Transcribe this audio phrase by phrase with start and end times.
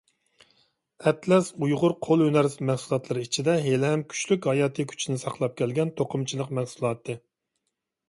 [1.11, 7.23] ئەتلەس ئۇيغۇر قول ھۈنەر مەھسۇلاتلىرى ئىچىدە ھېلىھەم كۈچلۈك ھاياتىي كۈچىنى ساقلاپ كەلگەن توقۇمىچىلىق مەھسۇلاتى.